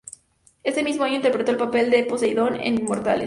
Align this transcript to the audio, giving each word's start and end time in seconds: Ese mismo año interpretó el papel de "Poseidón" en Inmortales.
Ese 0.63 0.81
mismo 0.81 1.03
año 1.03 1.15
interpretó 1.17 1.51
el 1.51 1.57
papel 1.59 1.91
de 1.91 2.03
"Poseidón" 2.03 2.55
en 2.55 2.73
Inmortales. 2.73 3.19